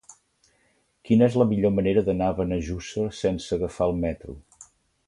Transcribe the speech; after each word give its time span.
Quina 1.09 1.27
és 1.31 1.37
la 1.41 1.47
millor 1.51 1.75
manera 1.81 2.05
d'anar 2.09 2.31
a 2.33 2.37
Benejússer 2.41 3.07
sense 3.21 3.57
agafar 3.61 3.93
el 3.93 3.99
metro? 4.09 4.41